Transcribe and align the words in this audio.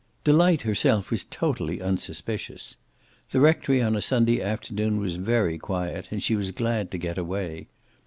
Delight 0.23 0.63
herself 0.63 1.11
was 1.11 1.23
totally 1.25 1.79
unsuspicious. 1.79 2.75
The 3.29 3.39
rectory 3.39 3.83
on 3.83 3.95
a 3.95 4.01
Sunday 4.01 4.41
afternoon 4.41 4.99
was 4.99 5.17
very 5.17 5.59
quiet, 5.59 6.07
and 6.09 6.23
she 6.23 6.35
was 6.35 6.49
glad 6.49 6.89
to 6.89 6.97
get 6.97 7.19
away. 7.19 7.67